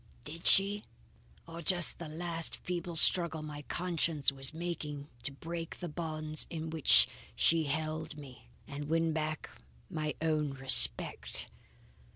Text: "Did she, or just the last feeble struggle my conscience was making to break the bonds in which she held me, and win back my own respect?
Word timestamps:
"Did 0.25 0.47
she, 0.47 0.83
or 1.45 1.61
just 1.61 1.99
the 1.99 2.07
last 2.07 2.55
feeble 2.57 2.95
struggle 2.95 3.43
my 3.43 3.61
conscience 3.61 4.31
was 4.31 4.51
making 4.51 5.09
to 5.21 5.31
break 5.31 5.77
the 5.79 5.87
bonds 5.87 6.47
in 6.49 6.71
which 6.71 7.07
she 7.35 7.65
held 7.65 8.17
me, 8.17 8.47
and 8.67 8.85
win 8.89 9.13
back 9.13 9.51
my 9.91 10.15
own 10.19 10.55
respect? 10.55 11.49